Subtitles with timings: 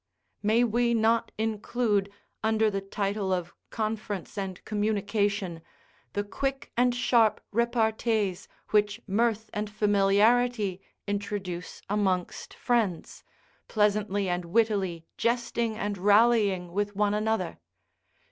[0.41, 2.11] May we not include
[2.43, 5.61] under the title of conference and communication
[6.13, 13.23] the quick and sharp repartees which mirth and familiarity introduce amongst friends,
[13.67, 17.59] pleasantly and wittily jesting and rallying with one another?